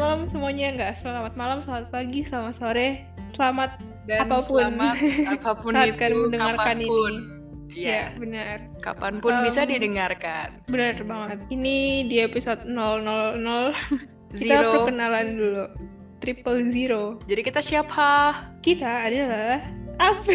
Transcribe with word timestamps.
malam 0.00 0.20
semuanya 0.30 0.66
nggak 0.72 0.92
selamat 1.00 1.32
malam 1.34 1.58
selamat 1.62 1.86
pagi 1.90 2.20
selamat 2.26 2.54
sore 2.56 2.88
selamat 3.36 3.70
Dan 4.02 4.26
Apa 4.26 4.36
pun. 4.42 4.58
selamat 4.58 4.96
apa 5.36 5.50
pun 5.54 5.72
Saat 5.72 5.86
itu 5.92 6.18
mendengarkan 6.18 6.76
ini. 6.78 6.88
kapan 6.88 6.88
pun. 6.88 7.12
ya 7.68 7.70
Iya, 7.70 8.02
benar 8.16 8.56
kapan 8.80 9.14
pun 9.20 9.30
Um, 9.30 9.44
bisa 9.46 9.60
didengarkan. 9.62 10.48
benar 10.66 10.96
banget 11.04 11.38
ini 11.48 11.76
di 12.04 12.16
episode 12.18 12.64
000 12.64 12.72
kita 14.40 14.40
Zero. 14.56 14.70
perkenalan 14.74 15.26
dulu 15.36 15.64
triple 16.18 16.60
zero 16.70 17.04
Jadi 17.24 17.40
kita 17.42 17.60
siapa? 17.60 18.10
kita 18.60 18.88
adalah 19.04 19.60
apa 19.96 20.32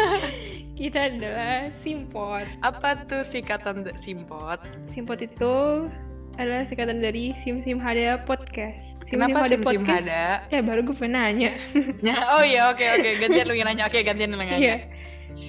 kita 0.80 0.98
adalah 1.10 1.54
simpot 1.78 2.44
Apa 2.60 3.04
tuh 3.04 3.22
singkatan 3.24 3.84
simpot? 4.00 4.58
simpot 4.90 5.18
itu 5.18 5.86
adalah 6.38 6.64
singkatan 6.66 6.98
dari 6.98 7.34
sim 7.42 7.60
sim 7.62 7.78
hada 7.78 8.22
podcast 8.24 8.78
Sim 9.08 9.16
Kenapa 9.16 9.48
Hada 9.48 9.56
sim 9.56 9.64
sim 9.64 9.82
ada? 9.84 10.24
eh 10.48 10.60
baru 10.60 10.84
gue 10.84 10.92
pengen 10.94 11.16
nanya 11.16 11.50
Ya, 11.98 12.16
oh 12.30 12.44
iya 12.44 12.68
oke 12.68 12.84
oke 12.84 13.08
gantian 13.18 13.48
lu 13.48 13.56
yang 13.56 13.66
nanya. 13.66 13.88
Oke 13.88 14.04
gantian 14.04 14.30
lu 14.30 14.36
yang 14.36 14.52
nanya. 14.52 14.60
iya 14.60 14.76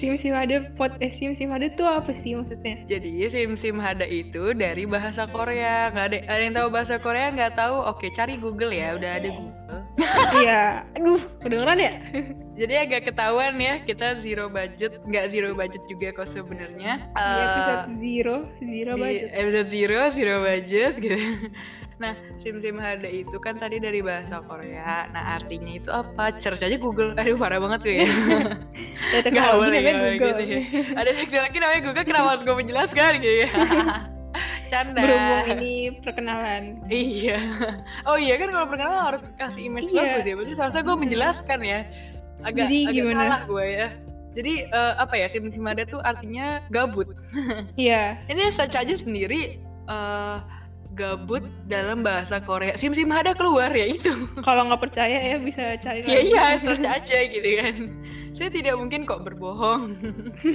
sim 0.00 0.16
sim 0.16 0.32
hada 0.32 0.64
pod 0.74 0.96
eh 0.98 1.12
sim 1.18 1.36
sim 1.36 1.50
hada 1.50 1.68
tuh 1.74 1.84
apa 1.84 2.08
sih 2.22 2.32
maksudnya 2.32 2.80
Jadi 2.86 3.10
sim 3.28 3.54
sim 3.54 3.76
hada 3.76 4.06
itu 4.06 4.54
dari 4.54 4.86
bahasa 4.86 5.26
Korea. 5.26 5.90
Nggak 5.90 6.06
ada 6.08 6.18
ada 6.24 6.40
yang 6.40 6.54
tahu 6.56 6.68
bahasa 6.70 6.94
Korea 6.96 7.28
nggak 7.30 7.52
tahu? 7.52 7.76
Oke 7.84 8.08
cari 8.10 8.34
Google 8.34 8.72
ya. 8.72 8.96
Udah 8.96 9.10
ada 9.18 9.28
Google. 9.28 9.79
Iya. 10.40 10.84
Aduh 10.96 11.20
kedengeran 11.40 11.78
ya? 11.78 11.92
Jadi 12.60 12.74
agak 12.76 13.08
ketahuan 13.08 13.56
ya 13.56 13.80
kita 13.80 14.20
zero 14.20 14.52
budget, 14.52 15.00
nggak 15.04 15.32
zero 15.32 15.56
budget 15.56 15.80
juga 15.88 16.12
kok 16.12 16.28
sebenarnya. 16.30 17.08
Eh, 17.12 17.40
episode 17.40 17.84
zero 17.96 18.36
zero 18.60 18.92
di 18.96 19.00
budget. 19.00 19.28
episode 19.32 19.68
zero 19.72 19.98
zero 20.12 20.34
budget 20.44 20.92
gitu. 20.98 21.18
Nah 22.00 22.16
sim 22.40 22.64
sim 22.64 22.76
hada 22.76 23.04
itu 23.04 23.36
kan 23.40 23.56
tadi 23.56 23.76
dari 23.76 24.00
bahasa 24.00 24.40
Korea. 24.40 25.08
Nah 25.08 25.36
artinya 25.36 25.72
itu 25.72 25.88
apa? 25.88 26.32
Search 26.36 26.60
aja 26.60 26.76
Google. 26.76 27.12
Aduh 27.12 27.36
parah 27.36 27.60
banget 27.60 27.80
tuh 27.80 27.92
ya. 27.92 28.08
Nggak 29.10 29.22
teknologi 29.24 29.68
namanya 29.80 29.92
Google. 30.16 30.28
gitu 30.36 30.42
ya. 30.44 30.60
ada 30.96 31.10
teknologi 31.16 31.56
namanya 31.56 31.80
Google 31.84 32.04
kenapa 32.04 32.28
harus 32.32 32.42
gue 32.44 32.56
menjelaskan 32.56 33.12
gitu 33.20 33.36
ya 33.44 33.48
canda 34.70 35.02
berhubung 35.02 35.46
ini 35.58 35.74
perkenalan 35.98 36.62
iya 36.86 37.38
oh 38.04 38.14
iya 38.14 38.38
kan 38.38 38.48
kalau 38.48 38.66
perkenalan 38.66 39.02
harus 39.04 39.22
kasih 39.34 39.66
image 39.66 39.90
Iya. 39.90 39.98
bagus 40.00 40.24
ya 40.24 40.34
berarti 40.34 40.54
seharusnya 40.54 40.82
gue 40.82 40.96
menjelaskan 40.96 41.60
ya 41.60 41.80
agak 42.40 42.64
Jadi 42.64 42.78
agak 42.86 42.94
gimana? 42.94 43.18
salah 43.20 43.40
gue 43.44 43.64
ya 43.68 43.88
jadi 44.30 44.52
eh, 44.64 44.94
apa 44.96 45.14
ya 45.14 45.26
sim 45.28 45.44
sim 45.50 45.64
hada 45.64 45.82
tuh 45.84 46.00
artinya 46.00 46.46
gabut 46.70 47.10
iya 47.76 48.16
Ini 48.26 48.54
search 48.54 48.74
aja 48.74 48.94
sendiri 48.94 49.58
eh 49.84 50.38
gabut 50.90 51.40
dalam 51.70 52.02
bahasa 52.02 52.42
Korea. 52.42 52.74
Sim 52.76 52.90
sim 52.92 53.06
ada 53.08 53.30
keluar 53.30 53.70
ya 53.70 53.86
itu. 53.88 54.10
kalau 54.42 54.66
nggak 54.66 54.82
percaya 54.82 55.22
ya 55.22 55.38
bisa 55.38 55.78
cari 55.78 56.02
Ya 56.02 56.10
lagi. 56.10 56.26
iya 56.28 56.44
search 56.58 56.82
aja 56.84 57.18
gitu 57.30 57.48
kan. 57.56 57.74
Saya 58.40 58.56
tidak 58.56 58.80
mungkin 58.80 59.04
kok 59.04 59.20
berbohong. 59.20 60.00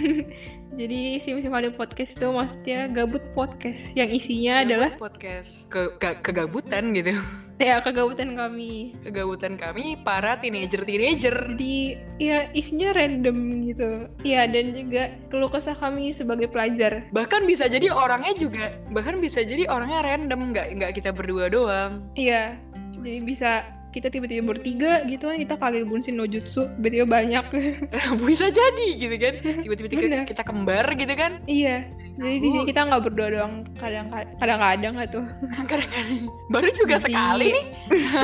jadi 0.81 1.21
sim 1.21 1.37
sim 1.39 1.53
hada 1.53 1.69
podcast 1.69 2.17
itu 2.17 2.27
maksudnya 2.27 2.89
gabut 2.89 3.21
podcast 3.37 3.77
yang 3.93 4.09
isinya 4.09 4.65
adalah 4.65 4.89
podcast 4.97 5.53
ke, 5.69 5.93
ke- 6.01 6.17
kegabutan 6.25 6.97
gitu. 6.97 7.13
ya 7.61 7.79
kegabutan 7.79 8.33
kami 8.35 8.91
Kegabutan 9.05 9.55
kami 9.55 10.01
para 10.01 10.35
teenager 10.41 10.81
teenager. 10.83 11.31
jadi 11.55 11.77
ya 12.19 12.37
isinya 12.51 12.91
random 12.91 13.37
gitu 13.69 13.89
ya 14.25 14.43
dan 14.43 14.75
juga 14.75 15.03
keluh 15.31 15.47
kesah 15.47 15.77
kami 15.77 16.17
sebagai 16.19 16.49
pelajar 16.49 17.05
Bahkan 17.13 17.45
bisa 17.45 17.69
jadi 17.69 17.93
orangnya 17.93 18.33
juga 18.35 18.75
bahkan 18.91 19.21
bisa 19.21 19.39
jadi 19.39 19.69
orangnya 19.69 20.01
random 20.03 20.51
nggak 20.51 20.67
nggak 20.75 20.91
kita 20.97 21.13
berdua 21.13 21.47
doang. 21.47 22.03
iya 22.17 22.57
jadi 22.99 23.21
bisa 23.23 23.51
kita 23.95 24.11
tiba-tiba 24.11 24.43
bertiga 24.45 25.07
gitu 25.07 25.31
kan 25.31 25.39
kita 25.39 25.55
kali 25.55 25.87
bunsin 25.87 26.19
no 26.19 26.27
jutsu 26.27 26.67
tiba-tiba 26.75 27.07
banyak. 27.07 27.45
Bisa 28.27 28.51
jadi 28.51 28.87
gitu 28.93 29.15
kan. 29.15 29.33
Tiba-tiba 29.63 29.87
kita, 29.87 30.17
kita 30.27 30.43
kembar 30.43 30.83
gitu 30.93 31.13
kan. 31.15 31.39
iya. 31.47 31.87
Jadi 32.15 32.39
di 32.39 32.47
sini 32.47 32.63
kita 32.63 32.87
nggak 32.87 33.03
berdua 33.03 33.27
doang 33.29 33.53
kadang 33.75 34.07
kadang-kadang 34.37 34.93
nggak 34.95 35.09
tuh. 35.11 35.25
Kadang-kadang. 35.65 36.27
Baru 36.47 36.67
juga 36.73 36.95
Jadi- 36.95 37.05
sekali 37.07 37.47
nih. 37.49 37.65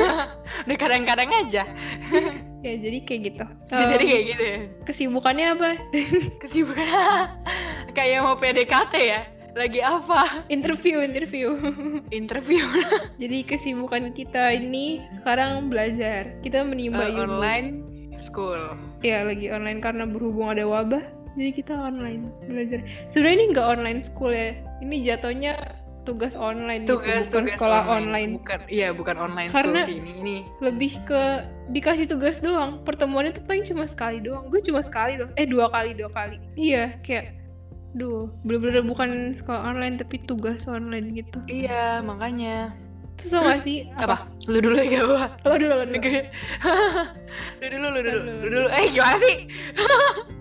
Udah 0.64 0.76
kadang-kadang 0.76 1.28
aja. 1.34 1.62
ya 2.62 2.72
jadi 2.78 2.98
kayak 3.02 3.20
gitu. 3.26 3.44
Bisa 3.66 3.84
jadi 3.90 4.04
Em, 4.04 4.08
kayak 4.08 4.24
gitu 4.28 4.42
ya. 4.44 4.58
kesibukannya 4.84 5.46
apa? 5.50 5.68
Kesibukan. 6.38 6.86
Kayak 7.96 8.24
mau 8.24 8.36
PDKT 8.36 8.94
ya 8.96 9.20
lagi 9.52 9.80
apa? 9.84 10.44
Interview 10.48 11.00
interview. 11.04 11.56
Interview. 12.20 12.64
Jadi 13.22 13.38
kesibukan 13.44 14.16
kita 14.16 14.56
ini 14.56 15.00
sekarang 15.20 15.68
belajar. 15.68 16.32
Kita 16.40 16.64
menimba 16.64 17.08
ilmu 17.08 17.40
online 17.40 17.68
school. 18.24 18.58
Ya 19.04 19.26
lagi 19.26 19.50
online 19.52 19.82
karena 19.82 20.06
berhubung 20.06 20.52
ada 20.52 20.64
wabah 20.64 21.02
jadi 21.32 21.48
kita 21.56 21.72
online 21.72 22.28
belajar. 22.44 22.84
Sebenarnya 23.16 23.36
ini 23.40 23.46
nggak 23.56 23.68
online 23.72 24.00
school 24.04 24.32
ya. 24.36 24.52
Ini 24.84 24.96
jatuhnya 25.08 25.52
tugas 26.04 26.34
online 26.36 26.84
gitu, 26.84 26.98
tugas 26.98 27.24
bukan 27.24 27.32
tugas 27.32 27.54
sekolah 27.56 27.82
online. 27.88 28.30
bukan 28.36 28.60
iya 28.68 28.88
bukan 28.92 29.16
online 29.16 29.48
Karena- 29.48 29.88
school 29.88 29.96
sih 29.96 29.98
ini. 30.04 30.12
Ini 30.20 30.36
lebih 30.60 30.92
ke 31.08 31.22
dikasih 31.72 32.06
tugas 32.06 32.36
doang. 32.44 32.84
Pertemuannya 32.84 33.32
tuh 33.32 33.44
paling 33.48 33.64
cuma 33.64 33.88
sekali 33.88 34.20
doang. 34.20 34.44
Gue 34.52 34.60
cuma 34.60 34.84
sekali 34.84 35.16
doang 35.16 35.32
eh 35.40 35.48
dua 35.48 35.72
kali 35.72 35.96
dua 35.96 36.12
kali. 36.12 36.36
Iya 36.54 37.00
kayak 37.00 37.41
duh 37.92 38.32
bener-bener 38.44 38.80
bukan 38.84 39.36
sekolah 39.36 39.68
online 39.68 40.00
tapi 40.00 40.16
tugas 40.24 40.60
online 40.64 41.12
gitu. 41.12 41.38
Iya 41.48 42.00
makanya. 42.00 42.72
Terus 43.22 43.38
gak 43.38 43.62
sih? 43.62 43.86
apa? 43.94 44.26
Lu 44.50 44.58
dulu 44.58 44.82
ya 44.82 45.06
gua 45.06 45.30
lo 45.46 45.54
dulu 45.54 45.74
lo 45.78 45.84
dulu. 45.86 46.00
Lu 47.62 47.66
dulu 47.70 47.86
lu 47.94 48.00
dulu 48.02 48.20
lu 48.26 48.46
dulu. 48.50 48.68
eh 48.72 48.84
gimana 48.90 49.16
sih? 49.22 49.36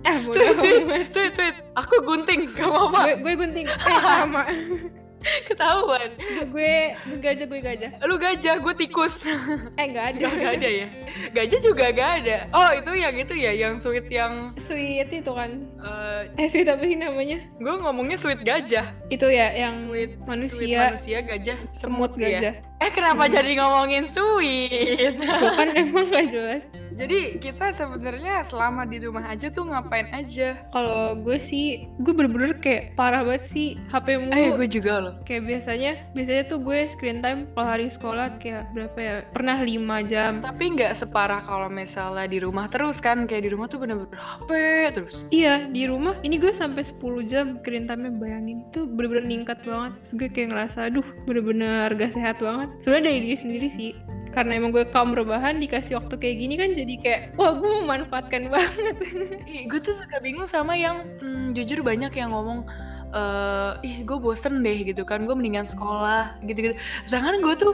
Eh 0.01 0.15
tweet 0.25 0.55
tweet 0.57 1.05
tweet 1.13 1.31
tweet. 1.37 1.55
Aku 1.77 1.95
gunting 2.01 2.51
kamu 2.57 2.89
apa 2.89 2.99
gue 3.05 3.15
gue 3.21 3.33
gunting. 3.37 3.67
Eh 3.69 3.99
sama 4.01 4.41
ketahuan. 5.49 6.09
Gue 6.49 6.95
gajah 7.21 7.45
gue 7.45 7.59
gajah 7.61 7.91
lu 8.05 8.15
gajah 8.17 8.55
gue 8.59 8.73
tikus. 8.77 9.13
Eh 9.79 9.85
nggak 9.91 10.05
ada. 10.15 10.19
Gak, 10.31 10.33
gak 10.37 10.53
ada 10.61 10.69
ya? 10.69 10.87
Gajah 11.33 11.59
juga 11.63 11.85
gak 11.91 12.11
ada. 12.23 12.37
Oh 12.53 12.69
itu 12.75 12.91
yang 12.93 13.15
itu 13.17 13.33
ya 13.35 13.51
yang 13.55 13.73
sweet 13.81 14.07
yang 14.11 14.53
sweet 14.69 15.09
itu 15.09 15.31
kan. 15.31 15.65
eh 15.81 16.21
eh 16.37 16.47
sweet 16.51 16.67
apa 16.69 16.83
sih 16.85 16.97
namanya? 16.97 17.39
gue 17.57 17.73
ngomongnya 17.81 18.17
sweet 18.21 18.41
gajah. 18.45 18.93
Itu 19.09 19.27
ya 19.31 19.53
yang 19.55 19.89
sweet 19.89 20.17
manusia 20.25 20.57
sweet 20.57 20.77
manusia. 20.77 21.17
gajah 21.23 21.57
semut, 21.81 22.11
semut 22.13 22.21
ya. 22.21 22.29
gajah. 22.39 22.53
Eh 22.81 22.91
kenapa 22.93 23.23
jadi 23.29 23.51
ngomongin 23.57 24.09
sweet? 24.13 25.15
Bukan 25.17 25.67
emang 25.77 26.05
gak 26.09 26.25
jelas 26.33 26.80
jadi 26.95 27.39
kita 27.39 27.75
sebenarnya 27.79 28.47
selama 28.51 28.83
di 28.87 28.99
rumah 28.99 29.27
aja 29.31 29.47
tuh 29.51 29.67
ngapain 29.67 30.07
aja? 30.11 30.59
Kalau 30.75 31.15
gue 31.15 31.39
sih 31.47 31.87
gue 32.03 32.13
bener-bener 32.13 32.57
kayak 32.59 32.95
parah 32.99 33.23
banget 33.23 33.43
sih 33.55 33.67
HP 33.91 34.19
mulu. 34.19 34.35
Eh 34.35 34.49
gue 34.55 34.67
juga 34.67 34.93
loh. 34.99 35.13
Kayak 35.23 35.43
biasanya 35.47 35.91
biasanya 36.13 36.43
tuh 36.51 36.59
gue 36.59 36.79
screen 36.97 37.19
time 37.23 37.47
kalau 37.55 37.67
hari 37.67 37.87
sekolah 37.95 38.27
kayak 38.43 38.67
berapa 38.75 38.99
ya? 38.99 39.15
Pernah 39.31 39.57
5 39.63 40.11
jam. 40.11 40.31
Tapi 40.43 40.63
nggak 40.75 40.93
separah 40.99 41.41
kalau 41.47 41.69
misalnya 41.71 42.25
di 42.27 42.39
rumah 42.43 42.67
terus 42.67 42.97
kan? 42.99 43.25
Kayak 43.25 43.43
di 43.47 43.51
rumah 43.55 43.67
tuh 43.71 43.79
bener-bener 43.79 44.19
HP 44.19 44.49
terus. 44.95 45.15
Iya 45.31 45.67
di 45.71 45.83
rumah 45.87 46.17
ini 46.21 46.35
gue 46.37 46.51
sampai 46.59 46.83
10 46.83 47.31
jam 47.31 47.59
screen 47.63 47.87
time 47.87 48.11
bayangin. 48.19 48.67
Itu 48.73 48.85
bener-bener 48.85 49.25
ningkat 49.27 49.63
banget. 49.63 49.95
Terus 50.07 50.13
gue 50.19 50.29
kayak 50.31 50.49
ngerasa 50.51 50.79
aduh 50.91 51.07
bener-bener 51.23 51.87
gak 51.95 52.13
sehat 52.13 52.37
banget. 52.43 52.69
Sebenarnya 52.83 53.05
dari 53.07 53.19
diri 53.21 53.37
sendiri 53.39 53.67
sih 53.77 53.91
karena 54.31 54.51
emang 54.57 54.71
gue 54.71 54.87
kaum 54.95 55.11
rebahan 55.11 55.59
dikasih 55.59 55.99
waktu 55.99 56.15
kayak 56.15 56.37
gini 56.39 56.55
kan 56.55 56.69
jadi 56.71 56.93
kayak 57.03 57.21
wah 57.35 57.51
gue 57.55 57.71
memanfaatkan 57.83 58.47
banget. 58.47 58.95
Ih, 59.51 59.67
gue 59.67 59.79
tuh 59.83 59.95
suka 59.99 60.23
bingung 60.23 60.47
sama 60.47 60.75
yang 60.75 61.03
hmm, 61.19 61.51
jujur 61.51 61.83
banyak 61.83 62.11
yang 62.15 62.31
ngomong 62.31 62.63
eh 63.11 63.71
ih 63.83 64.07
gue 64.07 64.15
bosen 64.23 64.63
deh 64.63 64.87
gitu 64.87 65.03
kan 65.03 65.27
gue 65.27 65.35
mendingan 65.35 65.67
sekolah 65.67 66.39
gitu-gitu. 66.47 66.79
Sedangkan 67.11 67.43
gue 67.43 67.55
tuh 67.59 67.73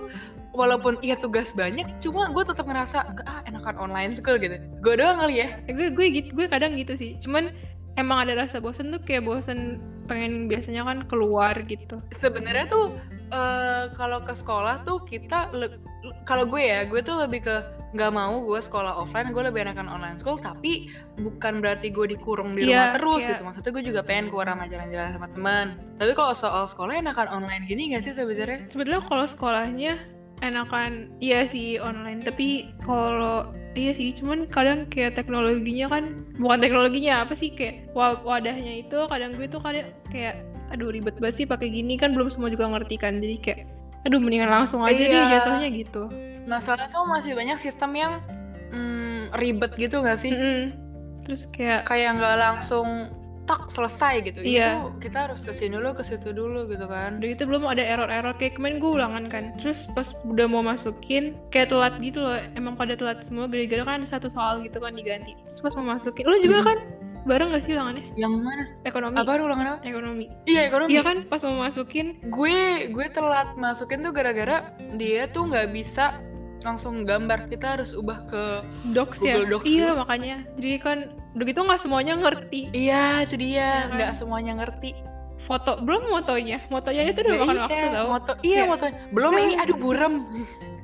walaupun 0.57 0.97
iya 1.05 1.13
tugas 1.21 1.45
banyak 1.53 1.85
cuma 2.01 2.33
gue 2.33 2.41
tetap 2.41 2.65
ngerasa 2.65 3.05
ah 3.29 3.45
enakan 3.45 3.77
online 3.77 4.17
school 4.17 4.41
gitu. 4.41 4.57
Gue 4.81 4.97
doang 4.97 5.21
kali 5.21 5.45
ya. 5.45 5.61
Eh, 5.69 5.77
gue 5.77 5.93
gue 5.93 6.05
gitu 6.09 6.33
gue 6.33 6.49
kadang 6.49 6.73
gitu 6.73 6.97
sih. 6.97 7.21
Cuman 7.21 7.53
emang 8.01 8.25
ada 8.25 8.33
rasa 8.49 8.57
bosen 8.57 8.89
tuh 8.89 9.01
kayak 9.05 9.29
bosen 9.29 9.77
pengen 10.09 10.49
biasanya 10.49 10.81
kan 10.89 11.05
keluar 11.05 11.53
gitu. 11.69 12.01
Sebenarnya 12.17 12.65
tuh 12.65 12.97
eh, 13.29 13.83
kalau 13.94 14.19
ke 14.21 14.33
sekolah 14.33 14.83
tuh 14.83 15.03
kita 15.03 15.51
kalau 16.24 16.44
gue 16.47 16.62
ya 16.62 16.85
gue 16.85 17.01
tuh 17.01 17.19
lebih 17.19 17.44
ke 17.44 17.56
nggak 17.88 18.12
mau 18.12 18.44
gue 18.44 18.59
sekolah 18.59 19.00
offline 19.00 19.31
gue 19.31 19.44
lebih 19.47 19.63
enakan 19.63 19.88
online 19.88 20.19
school 20.19 20.35
tapi 20.35 20.91
bukan 21.15 21.63
berarti 21.63 21.88
gue 21.88 22.13
dikurung 22.13 22.51
di 22.53 22.68
rumah 22.68 22.91
Iya, 22.91 22.95
terus 23.00 23.21
iya. 23.24 23.29
gitu. 23.31 23.41
Maksudnya 23.47 23.71
gue 23.71 23.83
juga 23.88 24.01
pengen 24.03 24.25
keluar 24.27 24.47
sama 24.51 24.65
jalan-jalan 24.68 25.09
sama 25.15 25.27
teman 25.31 25.65
tapi 25.95 26.12
kalau 26.13 26.33
soal 26.35 26.63
sekolah 26.68 26.94
enakan 27.00 27.27
online 27.31 27.63
gini 27.65 27.95
gak 27.95 28.03
sih 28.03 28.13
sebenarnya? 28.13 28.68
Sebenarnya 28.71 29.01
kalau 29.07 29.25
sekolahnya 29.31 29.94
enakan 30.45 31.09
iya 31.18 31.50
sih 31.50 31.81
online. 31.81 32.21
Tapi 32.21 32.69
kalau 32.85 33.50
iya 33.73 33.94
sih 33.94 34.13
cuman 34.18 34.45
kadang 34.50 34.85
kayak 34.89 35.18
teknologinya 35.18 35.85
kan 35.89 36.03
bukan 36.38 36.59
teknologinya 36.62 37.25
apa 37.25 37.33
sih 37.38 37.53
kayak 37.53 37.89
wa- 37.94 38.21
wadahnya 38.21 38.85
itu 38.85 38.97
kadang 39.09 39.33
gue 39.33 39.47
tuh 39.50 39.62
kadang 39.62 39.89
kayak 40.09 40.41
aduh 40.69 40.89
ribet 40.89 41.15
banget 41.17 41.35
sih 41.37 41.47
pakai 41.47 41.67
gini. 41.67 41.95
Kan 41.95 42.13
belum 42.13 42.29
semua 42.29 42.47
juga 42.47 42.67
ngerti 42.67 42.95
kan. 42.95 43.17
Jadi 43.17 43.35
kayak 43.39 43.59
aduh 44.03 44.19
mendingan 44.19 44.47
langsung 44.47 44.81
aja 44.81 44.95
Iya. 44.95 45.11
deh 45.11 45.23
jatuhnya 45.33 45.67
gitu. 45.73 46.03
Masalah 46.45 46.87
tuh 46.87 47.03
masih 47.03 47.33
banyak 47.33 47.59
sistem 47.59 47.91
yang 47.91 48.13
mm, 48.69 49.35
ribet 49.35 49.71
gitu 49.75 49.99
gak 49.99 50.19
sih? 50.19 50.31
Mm-mm. 50.31 50.85
terus 51.23 51.43
kayak 51.51 51.83
kayak 51.83 52.15
nggak 52.15 52.39
langsung 52.39 53.11
tak 53.43 53.67
selesai 53.71 54.23
gitu. 54.23 54.39
Iya. 54.39 54.79
itu 54.79 55.07
kita 55.07 55.27
harus 55.27 55.39
ke 55.39 55.51
sini 55.55 55.75
dulu 55.75 55.91
ke 55.91 56.03
situ 56.03 56.31
dulu 56.31 56.67
gitu 56.67 56.83
kan. 56.83 57.19
Udah 57.19 57.27
gitu 57.31 57.43
belum 57.43 57.63
ada 57.63 57.79
error-error. 57.79 58.31
Kayak 58.35 58.55
kemarin 58.55 58.79
gue 58.79 58.91
ulangan 58.91 59.23
kan. 59.27 59.43
Terus 59.59 59.75
pas 59.91 60.07
udah 60.23 60.47
mau 60.47 60.63
masukin 60.63 61.35
kayak 61.49 61.67
telat 61.67 61.99
gitu 61.99 62.19
loh. 62.19 62.39
Emang 62.55 62.75
pada 62.75 62.95
telat 62.95 63.27
semua 63.27 63.47
gara-gara 63.47 63.83
kan 63.83 64.07
satu 64.07 64.31
soal 64.31 64.63
gitu 64.63 64.79
kan 64.79 64.95
diganti. 64.95 65.31
Terus 65.35 65.61
pas 65.63 65.73
mau 65.75 65.95
masukin 65.95 66.23
lu 66.23 66.39
juga 66.39 66.59
Mhm. 66.59 66.67
kan 66.67 66.77
bareng 67.27 67.51
gak 67.51 67.63
sih 67.63 67.74
ulangannya? 67.74 68.03
Yang 68.15 68.33
mana? 68.38 68.63
Ekonomi. 68.81 69.15
Apa 69.15 69.31
ulangan 69.38 69.65
apa? 69.68 69.79
Ekonomi. 69.83 70.25
Iya 70.44 70.62
ekonomi. 70.65 70.89
Iya 70.89 71.01
kan? 71.03 71.18
Pas 71.27 71.44
mau 71.44 71.62
masukin. 71.62 72.07
Gue 72.27 72.57
gue 72.89 73.07
telat 73.09 73.53
masukin 73.56 74.00
tuh 74.00 74.09
gara-gara 74.09 74.57
dia 74.95 75.27
tuh 75.27 75.45
nggak 75.45 75.69
bisa 75.69 76.18
langsung 76.59 77.03
gambar. 77.03 77.47
Kita 77.47 77.77
harus 77.77 77.91
ubah 77.91 78.25
ke 78.25 78.44
docs 78.91 79.19
ya? 79.19 79.38
Google 79.38 79.51
Docs 79.53 79.65
iya 79.65 79.88
lu. 79.91 80.00
makanya. 80.00 80.38
Jadi 80.56 80.71
kan 80.79 80.97
udah 81.35 81.45
gitu 81.45 81.59
nggak 81.62 81.81
semuanya 81.81 82.13
ngerti. 82.15 82.62
Iya 82.71 83.03
itu 83.24 83.35
dia. 83.35 83.51
Iya 83.51 83.69
kan? 83.83 83.94
nggak 83.94 84.12
semuanya 84.18 84.53
ngerti. 84.57 84.91
Foto 85.45 85.80
belum 85.80 86.09
motonya? 86.09 86.59
Motonya 86.68 87.07
itu 87.07 87.19
udah 87.21 87.31
Ya 87.31 87.39
makan 87.39 87.56
iya, 87.56 87.63
waktu 87.63 87.85
tau. 87.88 88.07
moto 88.09 88.31
iya 88.41 88.56
Iya. 88.57 88.63
moto 88.65 88.85
belum 89.12 89.31
ini 89.38 89.53
aduh 89.63 89.77
buram 89.77 90.13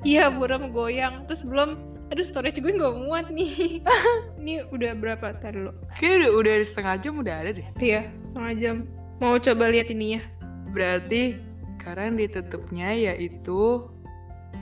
iya 0.03 0.25
buram 0.27 0.63
goyang. 0.69 1.27
Terus 1.27 1.41
belum 1.43 1.69
aduh 2.13 2.29
storage 2.29 2.61
gue 2.61 2.77
nggak 2.77 2.95
muat 3.09 3.25
nih. 3.33 3.81
Ini 4.39 4.69
udah 4.69 4.93
berapa? 4.93 5.33
Tar 5.41 5.57
dulu. 5.57 5.73
Kayak 5.97 6.21
udah, 6.21 6.31
udah 6.37 6.53
setengah 6.69 6.95
jam 7.01 7.13
udah 7.17 7.35
ada 7.41 7.51
deh. 7.57 7.67
Iya 7.81 8.01
setengah 8.29 8.53
jam. 8.61 8.75
Mau 9.17 9.41
coba 9.41 9.73
lihat 9.73 9.89
ininya. 9.89 10.21
Berarti 10.69 11.41
sekarang 11.81 12.21
ditutupnya 12.21 12.93
yaitu 12.93 13.89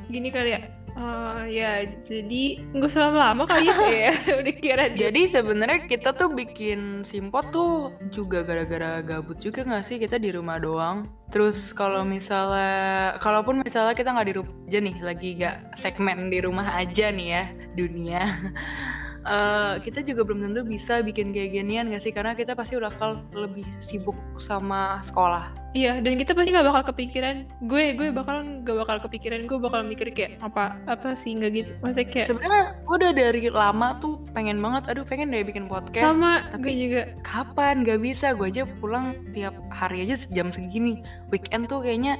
gini 0.07 0.31
kali 0.31 0.55
ya 0.55 0.63
Eh, 1.01 1.57
ya 1.57 1.81
jadi 2.05 2.43
nggak 2.77 2.89
usah 2.93 3.01
lama-lama 3.09 3.43
kali 3.49 3.65
ya 3.65 3.73
kayak 3.73 4.15
udah 4.41 4.55
kira 4.61 4.85
Jadi 4.93 5.21
sebenarnya 5.33 5.79
kita 5.89 6.13
tuh 6.13 6.29
bikin 6.29 7.01
simpot 7.09 7.49
tuh 7.49 7.89
juga 8.13 8.45
gara-gara 8.45 9.01
gabut 9.01 9.41
juga 9.41 9.65
nggak 9.65 9.89
sih 9.89 9.97
kita 9.97 10.21
di 10.21 10.29
rumah 10.29 10.61
doang. 10.61 11.09
Terus 11.31 11.71
kalau 11.73 12.03
misalnya, 12.03 13.15
kalaupun 13.23 13.63
misalnya 13.63 13.95
kita 13.95 14.11
nggak 14.11 14.27
di 14.29 14.35
rumah 14.35 14.53
aja 14.67 14.79
nih, 14.83 14.95
lagi 14.99 15.29
nggak 15.39 15.57
segmen 15.79 16.27
di 16.27 16.39
rumah 16.43 16.67
aja 16.75 17.05
nih 17.09 17.27
ya 17.33 17.43
dunia. 17.73 18.21
eh, 19.21 19.75
kita 19.81 20.01
juga 20.01 20.25
belum 20.25 20.39
tentu 20.41 20.61
bisa 20.65 21.01
bikin 21.01 21.31
kayak 21.31 21.53
ginian 21.53 21.89
gak 21.89 22.01
sih? 22.01 22.13
Karena 22.13 22.33
kita 22.33 22.57
pasti 22.57 22.77
bakal 22.77 23.21
lebih 23.33 23.65
sibuk 23.83 24.17
sama 24.41 25.01
sekolah. 25.05 25.53
iya 25.71 26.03
dan 26.03 26.19
kita 26.19 26.35
pasti 26.35 26.51
nggak 26.51 26.67
bakal 26.67 26.83
kepikiran. 26.91 27.47
Gue 27.63 27.95
gue 27.95 28.11
bakal 28.11 28.43
nggak 28.67 28.75
bakal 28.83 28.97
kepikiran. 29.07 29.47
Gue 29.47 29.55
bakal 29.55 29.87
mikir 29.87 30.11
kayak 30.11 30.35
apa 30.43 30.75
apa 30.83 31.15
sih? 31.23 31.31
Nggak 31.31 31.51
gitu. 31.63 31.71
Maksudnya 31.79 32.07
kayak 32.11 32.27
Sebenarnya 32.27 32.63
gue 32.83 32.95
udah 32.99 33.11
dari 33.15 33.41
lama 33.47 33.87
tuh 34.03 34.19
pengen 34.35 34.59
banget, 34.59 34.83
aduh 34.91 35.07
pengen 35.07 35.31
deh 35.31 35.47
bikin 35.47 35.71
podcast. 35.71 36.03
sama 36.03 36.43
tapi- 36.51 36.63
gue 36.67 36.73
juga. 36.75 37.01
kapan? 37.23 37.87
Gak 37.87 38.03
bisa. 38.03 38.35
Gue 38.35 38.51
aja 38.51 38.67
pulang 38.83 39.15
tiap 39.31 39.55
hari 39.71 40.03
aja 40.03 40.19
jam 40.35 40.51
segini. 40.51 40.99
Weekend 41.31 41.71
tuh 41.71 41.79
kayaknya 41.79 42.19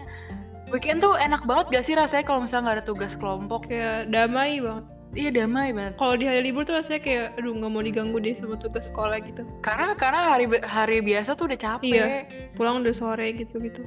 weekend 0.71 1.03
tuh 1.03 1.19
enak 1.19 1.43
banget 1.43 1.65
gak 1.75 1.83
sih 1.91 1.95
rasanya 1.99 2.23
kalau 2.23 2.47
misalnya 2.47 2.71
nggak 2.71 2.77
ada 2.79 2.85
tugas 2.87 3.13
kelompok? 3.19 3.67
Kayak 3.67 4.07
damai 4.15 4.63
banget 4.63 4.87
iya 5.15 5.29
damai 5.31 5.75
banget. 5.75 5.99
Kalau 5.99 6.15
di 6.15 6.25
hari 6.27 6.41
libur 6.47 6.63
tuh 6.63 6.79
rasanya 6.79 7.01
kayak 7.03 7.25
aduh 7.39 7.53
nggak 7.55 7.71
mau 7.71 7.83
diganggu 7.83 8.17
deh 8.19 8.35
sama 8.39 8.55
tugas 8.59 8.87
sekolah 8.87 9.19
gitu. 9.23 9.43
Karena 9.63 9.95
karena 9.99 10.19
hari 10.35 10.45
hari 10.63 10.97
biasa 11.03 11.35
tuh 11.35 11.51
udah 11.51 11.59
capek. 11.59 11.91
Iya. 11.91 12.07
pulang 12.55 12.83
udah 12.83 12.95
sore 12.95 13.35
gitu 13.35 13.59
gitu 13.59 13.83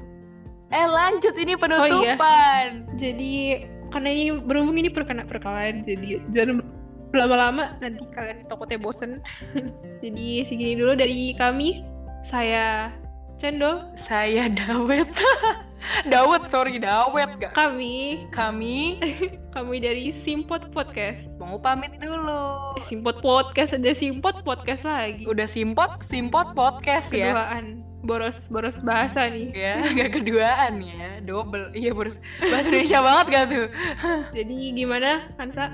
eh 0.75 0.87
lanjut 0.91 1.35
ini 1.39 1.55
iya. 1.55 1.61
penutupan. 1.61 2.67
Jadi 2.99 3.33
karena 3.95 4.09
ini 4.11 4.25
berhubung 4.43 4.77
ini 4.81 4.91
perkena 4.91 5.23
perkenalan 5.23 5.87
jadi 5.87 6.19
jangan 6.35 6.67
lama-lama 7.15 7.79
nanti 7.79 8.03
kalian 8.11 8.43
takutnya 8.51 8.79
bosen. 8.83 9.23
Jadi 10.03 10.51
segini 10.51 10.75
dulu 10.75 10.99
dari 10.99 11.31
kami. 11.39 11.87
Saya 12.33 12.91
Cendol. 13.39 13.87
Saya 14.11 14.51
Dawet 14.51 15.07
Dawet 16.13 16.49
sorry 16.49 16.77
Dawet. 16.81 17.41
Gak. 17.41 17.53
Kami. 17.53 18.27
Kami. 18.33 18.99
Kami 19.55 19.77
dari 19.79 20.17
Simpot 20.27 20.73
Podcast. 20.75 21.21
Mau 21.39 21.61
pamit 21.61 21.95
dulu. 22.01 22.75
Eh, 22.81 22.85
Simpot 22.91 23.21
Podcast 23.21 23.77
ada 23.77 23.93
Simpot 23.97 24.43
Podcast 24.43 24.83
lagi. 24.83 25.25
Udah 25.29 25.47
simpot 25.47 25.91
simpot 26.11 26.53
podcast 26.57 27.07
ya. 27.13 27.33
Keduaan. 27.33 27.67
Boros 28.05 28.37
boros 28.53 28.77
bahasa 28.85 29.33
nih. 29.33 29.49
Ya 29.57 29.81
gak 29.95 30.21
keduaan 30.21 30.83
ya. 30.85 31.23
Double. 31.25 31.73
Iya 31.73 31.95
boros. 31.95 32.17
Bahasa 32.41 32.69
Indonesia 32.69 33.01
banget 33.01 33.27
gak 33.31 33.47
tuh? 33.53 33.67
Jadi 34.37 34.55
gimana 34.77 35.11
Hansa 35.41 35.73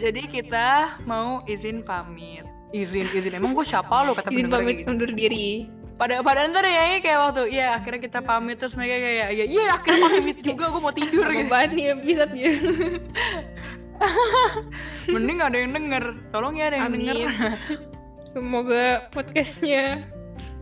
Jadi 0.00 0.24
kita 0.32 0.98
mau 1.04 1.44
izin 1.46 1.84
pamit. 1.84 2.44
Izin, 2.72 3.12
izin. 3.12 3.36
Emang 3.36 3.52
gue 3.52 3.68
siapa 3.68 4.08
lo 4.08 4.16
kata 4.16 4.32
izin 4.32 4.48
pamit 4.48 4.82
gitu. 4.82 4.90
undur 4.96 5.12
diri 5.12 5.68
Pada 6.02 6.18
pada 6.18 6.50
ntar 6.50 6.66
ya 6.66 6.98
kayak 6.98 7.18
waktu 7.30 7.54
ya 7.54 7.78
akhirnya 7.78 8.02
kita 8.02 8.26
pamit 8.26 8.58
terus 8.58 8.74
mereka 8.74 8.98
kayak 8.98 9.38
ya 9.38 9.44
iya 9.46 9.78
akhirnya 9.78 10.10
pamit 10.10 10.38
juga 10.50 10.64
gue 10.74 10.82
mau 10.82 10.90
tidur 10.90 11.30
gitu. 11.30 11.46
Nih 11.46 11.94
episode 11.94 12.32
dia 12.34 12.52
Mending 15.14 15.38
ada 15.38 15.54
yang 15.62 15.70
denger. 15.70 16.04
Tolong 16.34 16.58
ya 16.58 16.74
ada 16.74 16.82
yang 16.82 16.90
Amin. 16.90 17.06
denger. 17.06 17.18
Semoga 18.34 19.06
podcastnya 19.14 20.02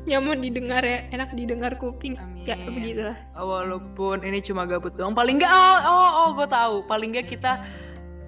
nyaman 0.04 0.44
didengar 0.44 0.84
ya, 0.84 1.08
enak 1.08 1.32
didengar 1.32 1.72
kuping. 1.80 2.20
Ya 2.44 2.60
Amin. 2.60 2.76
begitulah. 2.76 3.16
Walaupun 3.32 4.20
ini 4.20 4.44
cuma 4.44 4.68
gabut 4.68 4.92
doang, 4.92 5.16
paling 5.16 5.40
enggak 5.40 5.56
oh 5.56 5.80
oh, 5.88 6.10
oh 6.20 6.28
gue 6.36 6.48
tahu. 6.52 6.84
Paling 6.84 7.16
enggak 7.16 7.32
kita 7.32 7.64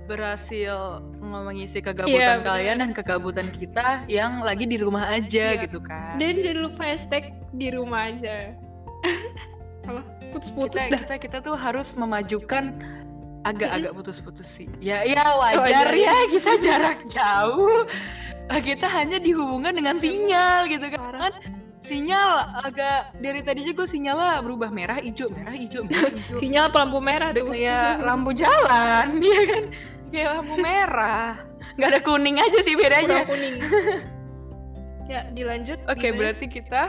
berhasil 0.08 1.04
mengisi 1.40 1.80
kegabutan 1.80 2.12
Iya, 2.12 2.30
bener. 2.36 2.44
kalian 2.44 2.76
dan 2.84 2.90
kegabutan 2.92 3.48
kita 3.50 4.04
yang 4.06 4.44
lagi 4.44 4.68
di 4.68 4.76
rumah 4.76 5.08
aja 5.08 5.56
Iya. 5.56 5.62
gitu 5.64 5.80
kan. 5.80 6.20
Dan 6.20 6.36
jangan 6.36 6.60
lupa 6.68 6.82
hashtag 6.84 7.24
di 7.56 7.68
rumah 7.72 8.12
aja. 8.12 8.36
Putus-putus 10.32 10.76
kita 10.76 10.92
dah. 10.92 11.00
kita 11.04 11.14
kita 11.18 11.36
tuh 11.40 11.56
harus 11.56 11.88
memajukan 11.92 12.72
agak-agak 13.42 13.92
putus-putus 13.92 14.46
sih. 14.54 14.68
Ya 14.78 15.02
ya 15.02 15.24
wajar 15.34 15.88
Wajar. 15.88 15.88
ya 15.92 16.16
kita 16.38 16.52
jarak 16.60 16.98
jauh. 17.08 17.84
Kita 18.52 18.86
hanya 18.86 19.16
dihubungkan 19.16 19.72
dengan 19.72 19.96
sinyal 19.98 20.68
gitu 20.68 20.86
kan. 20.92 21.00
Kan 21.16 21.34
Sinyal 21.82 22.30
agak 22.62 23.10
dari 23.18 23.42
tadi 23.42 23.66
juga 23.66 23.90
sinyalnya 23.90 24.38
berubah 24.46 24.70
merah 24.70 25.02
hijau 25.02 25.26
merah 25.28 25.50
hijau 25.50 25.82
merah 25.82 26.14
hijau. 26.14 26.38
Sinyal 26.38 26.70
lampu 26.70 26.98
merah 27.02 27.34
tuh. 27.34 27.50
kayak 27.50 28.06
lampu 28.06 28.30
jalan 28.32 29.18
ya 29.34 29.40
kan. 29.50 29.64
Kayak 30.12 30.28
lampu 30.38 30.54
merah. 30.60 31.40
Nggak 31.80 31.88
ada 31.88 32.00
kuning 32.04 32.36
aja 32.36 32.58
sih 32.62 32.74
bedanya. 32.76 33.24
Kurang 33.24 33.30
kuning. 33.32 33.54
ya, 35.12 35.20
dilanjut. 35.32 35.80
Oke, 35.88 36.12
gimana? 36.12 36.18
berarti 36.20 36.46
kita 36.52 36.82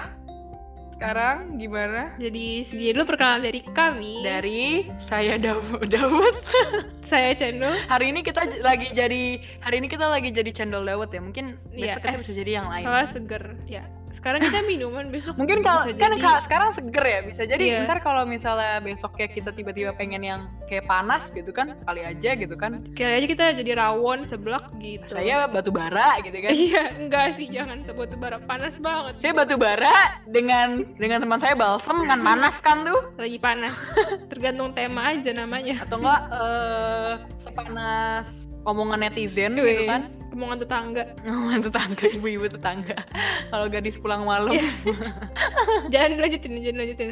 sekarang 1.00 1.60
gimana? 1.60 2.16
Jadi 2.20 2.68
segini 2.68 2.92
dulu 2.96 3.16
perkenalan 3.16 3.44
dari 3.48 3.60
kami. 3.72 4.14
Dari 4.24 4.64
saya 5.08 5.40
Daud 5.40 5.88
Daud. 5.88 6.36
saya 7.12 7.36
Cendol. 7.38 7.78
hari 7.92 8.10
ini 8.10 8.26
kita 8.26 8.42
lagi 8.66 8.90
jadi 8.96 9.38
hari 9.62 9.76
ini 9.78 9.88
kita 9.92 10.10
lagi 10.10 10.34
jadi 10.34 10.50
cendol 10.50 10.82
dawet 10.82 11.14
ya 11.14 11.22
mungkin 11.22 11.62
Iya, 11.70 12.00
besok 12.00 12.02
kita 12.02 12.10
eh. 12.10 12.22
bisa 12.26 12.32
jadi 12.34 12.52
yang 12.58 12.68
lain 12.74 12.86
Salah 12.90 13.08
seger. 13.14 13.44
Ya. 13.70 13.84
Sekarang 14.24 14.40
kita 14.42 14.60
minuman 14.64 15.06
besok. 15.10 15.36
mungkin 15.36 15.60
kalau 15.62 15.84
kan 15.94 16.00
jadi- 16.10 16.24
ka- 16.24 16.42
sekarang 16.42 16.70
seger 16.74 17.04
ya 17.06 17.20
bisa 17.22 17.42
jadi 17.44 17.60
Iya. 17.62 17.84
ntar 17.84 18.00
kalau 18.00 18.24
misalnya 18.24 18.80
besok 18.80 19.12
ya 19.14 19.28
kita 19.28 19.52
tiba-tiba 19.52 19.92
pengen 19.92 20.24
yang 20.24 20.42
kayak 20.66 20.88
panas 20.88 21.28
gitu 21.30 21.52
kan 21.52 21.76
kali 21.84 22.02
aja 22.02 22.32
gitu 22.34 22.56
kan 22.56 22.88
Kali 22.90 23.14
aja 23.14 23.28
kita 23.28 23.46
jadi 23.54 23.72
rawon 23.76 24.24
seblak 24.26 24.72
gitu. 24.78 25.12
saya 25.12 25.46
batu 25.46 25.70
bara 25.70 26.18
gitu 26.20 26.34
kan 26.34 26.56
Iya, 26.56 26.84
enggak 26.96 27.36
sih, 27.36 27.52
jangan 27.52 27.84
sebut 27.84 28.16
bara 28.16 28.40
panas 28.42 28.72
banget. 28.78 29.20
saya 29.20 29.34
batu 29.36 29.56
bara 29.56 29.92
dengan 30.26 30.68
dengan 30.96 31.20
teman 31.20 31.38
saya 31.38 31.54
balsem 31.54 31.98
kan 32.02 32.20
panas 32.22 32.56
kan 32.58 32.78
tuh 32.82 33.12
Lagi 33.16 33.38
panas. 33.38 33.76
Tergantung 34.32 34.72
tema 34.72 35.12
aja 35.12 35.32
namanya. 35.32 35.84
atau 35.84 36.00
enggak 36.00 36.22
eh 36.32 37.12
sepanas 37.44 38.26
omongan 38.64 39.04
netizen 39.04 39.54
gitu 39.54 39.68
Wih, 39.68 39.84
kan 39.86 40.08
Omongan 40.34 40.66
tetangga. 40.66 41.04
omongan 41.24 41.62
tetangga 41.62 42.06
ibu-ibu 42.10 42.50
tetangga 42.50 42.98
kalau 43.48 43.70
gadis 43.70 43.94
pulang 43.98 44.26
malam 44.26 44.50
Iya. 44.50 44.66
jangan 45.94 46.10
dilanjutin, 46.18 46.52
jangan 46.58 46.74
dilanjutin. 46.74 47.10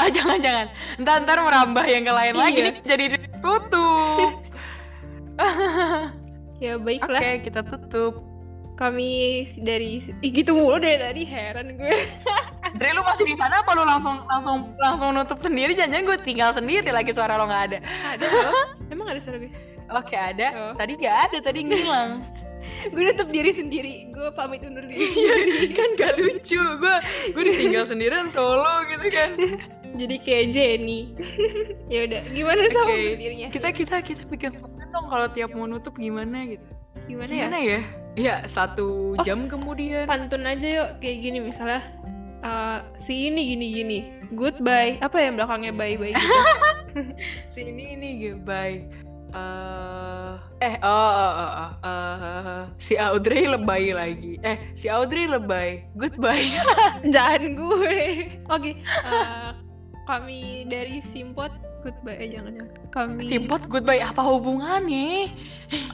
ah 0.00 0.08
jangan 0.08 0.38
jangan 0.40 0.66
ntar 0.98 1.16
ntar 1.22 1.38
merambah 1.38 1.84
yang 1.84 2.02
ke 2.02 2.12
lain 2.12 2.34
lagi 2.34 2.56
Iya. 2.56 2.64
nih 2.64 2.74
jadi 2.82 3.04
tutup 3.38 4.30
Ya 6.62 6.78
oke 6.78 6.84
baiklah, 6.84 7.42
kita 7.42 7.60
tutup 7.66 8.22
kami 8.74 9.10
dari 9.58 10.00
Ih, 10.22 10.30
gitu 10.32 10.54
mulu 10.54 10.78
dari 10.78 10.96
tadi 10.96 11.22
heran 11.22 11.74
gue. 11.74 11.90
Dre 12.78 12.94
lu 12.94 13.02
masih 13.02 13.26
di 13.26 13.36
sana 13.36 13.60
apa 13.60 13.74
lu 13.74 13.82
langsung 13.82 14.24
langsung 14.24 14.72
langsung 14.78 15.10
nutup 15.12 15.36
sendiri 15.38 15.74
jangan 15.74 16.06
gue 16.06 16.16
tinggal 16.22 16.54
sendiri 16.54 16.88
lagi 16.88 17.12
suara 17.12 17.36
lo 17.36 17.44
nggak 17.44 17.64
ada 17.68 17.78
ada. 18.08 18.26
Emang 18.88 19.10
ada 19.10 19.20
suara 19.20 19.36
gue? 19.36 19.50
Oke 19.94 20.12
ada 20.12 20.48
Oh. 20.50 20.72
tadi 20.74 20.92
nggak 20.94 21.16
ada 21.24 21.38
tadi 21.40 21.60
ngilang 21.62 22.10
gue 22.84 22.98
nutup 23.00 23.28
diri 23.28 23.50
sendiri. 23.52 24.10
Gue 24.10 24.30
pamit 24.32 24.62
undur 24.62 24.82
diri. 24.82 25.02
iya 25.18 25.34
kan 25.72 25.88
gak 25.94 26.14
lucu 26.16 26.58
gue 26.58 26.96
gue 27.30 27.42
ditinggal 27.44 27.84
sendirian 27.86 28.30
solo 28.30 28.86
gitu 28.86 29.06
kan 29.08 29.30
jadi 30.00 30.14
kayak 30.18 30.46
Jenny 30.50 31.00
ya 31.92 32.06
udah 32.06 32.22
gimana 32.28 32.62
sama 32.68 32.86
Oke. 32.88 33.02
berdirinya 33.12 33.46
Kita 33.50 33.68
kita 33.70 33.96
kita 34.00 34.22
bikin 34.26 34.52
konten 34.56 34.86
dong 34.88 35.06
kalau 35.06 35.26
tiap 35.28 35.50
mau 35.52 35.64
nutup 35.64 35.94
gimana 35.94 36.46
gitu. 36.48 36.64
gimana 37.04 37.30
ya 37.30 37.38
Gimana 37.44 37.58
ya? 37.60 37.80
Iya, 38.12 38.34
satu 38.48 39.14
Oh. 39.14 39.22
jam 39.22 39.46
kemudian. 39.46 40.04
pantun 40.06 40.42
aja 40.42 40.64
yuk 40.64 40.88
kayak 40.98 41.18
gini 41.20 41.38
misalnya 41.42 41.80
eh, 42.40 42.78
si 43.00 43.26
ini 43.26 43.42
gini 43.48 43.66
gini 43.70 43.98
goodbye 44.32 44.98
apa 44.98 45.16
ya 45.18 45.28
belakangnya 45.30 45.70
bye 45.70 45.94
bye 45.94 46.10
gitu 46.10 46.40
si 47.52 47.60
ini 47.62 47.94
ini 47.94 48.08
goodbye 48.22 48.82
eh 49.32 50.32
eh 50.62 50.76
oh, 50.84 50.88
oh, 50.88 51.32
oh, 51.32 51.72
oh, 51.82 51.88
eh, 51.88 52.62
si 52.84 52.94
Audrey 53.00 53.48
lebay 53.48 53.90
lagi. 53.90 54.38
Eh 54.44 54.76
si 54.78 54.86
Audrey 54.86 55.26
lebay. 55.26 55.88
Goodbye. 55.96 56.52
Jangan 57.14 57.56
gue. 57.56 58.00
Oke 58.52 58.72
eh, 58.78 59.50
kami 60.04 60.68
dari 60.68 61.00
simpot 61.10 61.50
goodbye. 61.82 62.18
Eh 62.20 62.28
jangan 62.30 62.52
jangan. 62.54 62.76
Kami 62.94 63.22
simpot 63.26 63.62
goodbye. 63.66 64.02
Apa 64.04 64.22
hubungannya? 64.22 65.32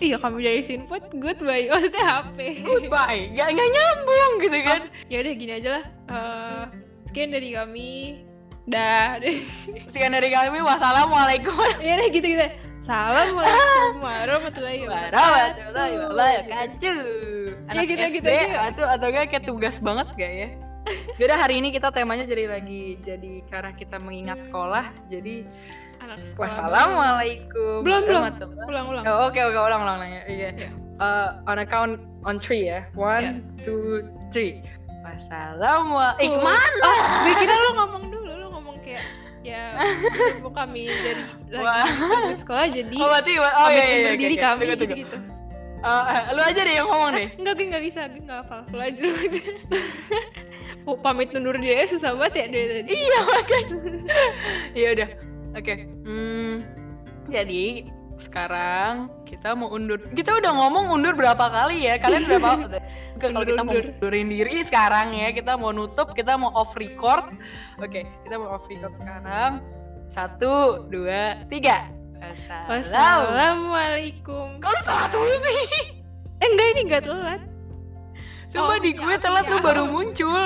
Iya 0.02 0.18
kami 0.20 0.44
dari 0.44 0.62
simpot 0.68 1.02
goodbye. 1.16 1.70
Maksudnya 1.70 2.04
HP 2.04 2.38
goodbye. 2.66 3.22
Nggak 3.32 3.48
nggak 3.54 3.68
nyambung 3.72 4.32
gitu 4.42 4.58
kan? 4.66 4.80
ya 5.08 5.16
udah 5.24 5.32
gini 5.32 5.52
aja 5.54 5.68
lah. 5.80 5.84
Eh, 6.10 6.62
sekian 7.08 7.30
dari 7.32 7.48
kami. 7.56 7.92
Dah. 8.68 9.16
Sekian 9.88 10.12
dari 10.12 10.28
kami. 10.28 10.60
Wassalamualaikum. 10.60 11.56
Ya 11.86 11.96
udah 11.96 12.08
gitu 12.12 12.26
gitu 12.26 12.48
Assalamualaikum 12.88 14.00
warahmatullahi 14.00 14.80
warahmatullahi 14.88 15.94
wabarakatuh. 16.00 16.08
wabarakatuh. 16.08 17.68
Anak 17.68 17.84
gitu, 17.84 18.00
SD 18.00 18.16
gitu 18.16 18.30
aja. 18.32 18.72
atau 18.72 18.84
atau 18.88 19.06
enggak 19.12 19.24
kayak 19.28 19.44
tugas 19.44 19.76
banget 19.84 20.08
gak 20.16 20.32
ya? 20.32 20.48
Yaudah 21.20 21.36
hari 21.36 21.60
ini 21.60 21.68
kita 21.68 21.92
temanya 21.92 22.24
jadi 22.24 22.48
lagi 22.48 22.96
jadi 23.04 23.44
karena 23.52 23.76
kita 23.76 24.00
mengingat 24.00 24.40
sekolah 24.48 24.88
jadi 25.12 25.44
Anak 26.00 26.16
wassalamualaikum. 26.40 27.84
Belum, 27.84 28.08
belum. 28.08 28.22
ulang 28.72 28.86
ulang. 28.88 29.04
Oh, 29.04 29.28
oke 29.28 29.36
oke 29.36 29.58
ulang 29.68 29.84
ulang 29.84 29.96
nanya 30.00 30.24
iya 30.24 30.48
Iya. 30.56 30.70
Eh, 30.72 31.28
on 31.44 31.60
a 31.60 31.68
count 31.68 32.00
on 32.24 32.40
three 32.40 32.72
ya. 32.72 32.88
One 32.96 33.44
two 33.68 34.08
three. 34.32 34.64
Wassalamualaikum. 35.04 36.40
Oh. 36.40 36.40
mana? 36.40 36.88
Oh, 36.88 36.98
gue 37.28 37.34
kira 37.36 37.52
lo 37.52 37.70
ngomong 37.84 38.04
dulu, 38.16 38.17
ya 39.46 39.64
berhubung 40.34 40.54
kami 40.54 40.90
dari 40.90 41.22
lagi 41.52 42.34
sekolah 42.42 42.66
jadi 42.70 42.96
oh 42.98 43.08
berarti 43.08 43.32
oh 43.38 43.68
iya 43.70 43.84
iya 43.86 44.10
diri 44.18 44.36
oke. 44.36 44.44
kami 44.44 44.62
Tunggu, 44.66 44.74
gitu 44.74 44.84
gitu. 45.06 45.18
Eh, 45.78 46.22
lu 46.34 46.42
aja 46.42 46.60
deh 46.66 46.74
yang 46.74 46.88
ngomong 46.90 47.10
deh 47.14 47.28
Enggak, 47.38 47.54
gue 47.54 47.66
nggak 47.70 47.84
bisa, 47.86 48.00
gue 48.10 48.22
nggak 48.26 48.38
hafal. 48.42 48.60
Lo 48.74 48.82
aja. 48.82 49.02
Oh, 50.88 50.96
pamit 50.96 51.28
undur 51.36 51.52
aja 51.52 51.84
susah 51.92 52.16
banget 52.16 52.32
ya 52.32 52.46
dari 52.48 52.68
tadi. 52.80 52.90
iya 52.96 53.18
makanya 53.28 53.76
iya 54.72 54.88
udah 54.96 55.08
oke 55.52 55.74
hmm, 56.08 56.52
jadi 57.28 57.64
sekarang 58.24 59.12
kita 59.28 59.52
mau 59.52 59.68
undur 59.68 60.00
kita 60.16 60.32
udah 60.32 60.48
ngomong 60.48 60.88
undur 60.88 61.12
berapa 61.12 61.44
kali 61.52 61.84
ya 61.84 62.00
kalian 62.00 62.24
berapa 62.24 62.80
kalau 63.18 63.42
kita 63.42 63.60
mau 63.60 63.74
Undur-undur. 63.74 63.98
undurin 64.00 64.28
diri 64.28 64.56
sekarang 64.64 65.12
ya 65.12 65.28
kita 65.30 65.52
mau 65.54 65.70
nutup 65.70 66.10
kita 66.12 66.34
mau 66.34 66.50
off 66.52 66.72
record. 66.74 67.28
Oke 67.78 68.02
kita 68.22 68.34
mau 68.34 68.54
off 68.54 68.66
record 68.66 68.94
sekarang. 68.96 69.60
Satu 70.10 70.52
dua 70.86 71.42
tiga. 71.46 71.90
Wassalam 72.18 72.66
Wassalamualaikum. 72.66 74.58
kok 74.58 74.70
lu 74.70 74.80
telat 74.82 75.10
dulu 75.10 75.34
sih? 75.38 75.60
Eh 76.38 76.46
enggak 76.46 76.68
ini 76.68 76.80
enggak 76.84 77.02
telat. 77.04 77.40
Coba 78.48 78.74
Oh, 78.74 78.78
di 78.78 78.90
gue 78.90 79.04
siap, 79.12 79.20
telat 79.20 79.44
lu 79.44 79.54
siap. 79.54 79.66
baru 79.66 79.84
muncul. 79.86 80.44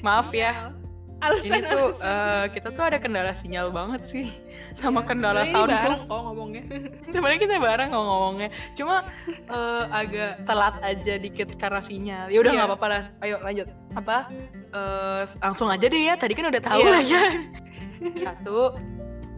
Maaf 0.00 0.30
ya. 0.30 0.70
Alasan 1.18 1.48
ini 1.48 1.60
tuh 1.64 1.86
eh, 1.98 2.44
kita 2.52 2.68
tuh 2.70 2.84
ada 2.84 2.96
kendala 2.96 3.32
sinyal 3.40 3.72
banget 3.72 4.04
sih 4.08 4.28
sama 4.76 5.00
kendala 5.02 5.44
Ini 5.44 5.52
sound 5.56 5.70
bareng 5.72 6.04
kok 6.04 6.20
ngomongnya. 6.22 6.62
sebenarnya 7.12 7.40
kita 7.40 7.54
bareng 7.56 7.88
kok 7.88 8.04
ngomongnya. 8.04 8.48
Cuma 8.76 8.96
eh, 9.28 9.82
agak 9.90 10.44
telat 10.44 10.74
aja 10.84 11.14
dikit 11.16 11.48
karena 11.56 11.80
sinyal. 11.84 12.28
Ya 12.28 12.38
udah 12.40 12.52
Iya. 12.52 12.58
nggak 12.60 12.68
apa-apa 12.68 12.86
lah. 12.88 13.02
Ayo 13.24 13.36
lanjut. 13.40 13.66
Apa? 13.96 14.16
Eh, 14.72 15.22
langsung 15.40 15.68
aja 15.72 15.86
deh 15.88 16.02
ya. 16.04 16.14
Tadi 16.16 16.32
kan 16.36 16.46
udah 16.52 16.62
tahu 16.62 16.80
Iya. 16.80 16.90
lah 16.92 17.02
ya. 17.02 17.22
Satu 18.24 18.76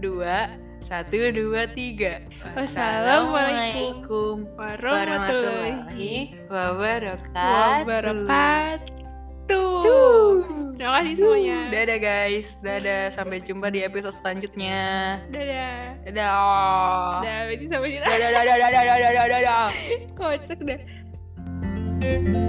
dua 0.02 0.50
satu 0.88 1.20
dua 1.36 1.68
tiga. 1.76 2.24
Wassalamualaikum 2.56 4.48
warahmatullahi 4.56 6.32
wabarakatuh. 6.48 7.84
wabarakatuh. 7.84 8.88
Terima 10.78 10.92
kasih 10.96 11.14
semuanya. 11.18 11.58
dadah 11.68 11.98
guys 11.98 12.46
dadah 12.60 13.02
sampai 13.12 13.42
jumpa 13.42 13.66
di 13.68 13.82
episode 13.82 14.14
selanjutnya 14.22 15.18
Dadah. 15.26 15.98
dadah 16.06 16.32
Dadah, 17.18 17.38
berarti 17.50 17.66
sampai 17.66 17.88
sini. 17.90 18.04
dadah 18.06 18.30
dadah 18.30 18.56
dadah 18.56 18.82
dadah 18.86 19.26
dadah 19.26 19.66
Kocak 20.18 20.58
dah. 20.62 22.46